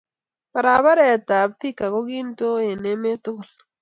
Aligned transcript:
barabaree 0.53 1.15
kab 1.29 1.49
Thika 1.59 1.85
kokinto 1.93 2.47
en 2.69 2.81
emee 2.91 3.17
tukul 3.23 3.49